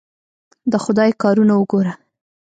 د 0.71 0.73
خدای 0.83 1.09
کارونه 1.21 1.53
وګوره! 1.57 1.93